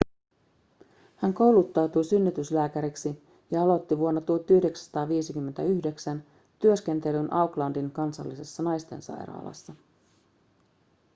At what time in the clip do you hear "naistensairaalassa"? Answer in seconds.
8.63-9.73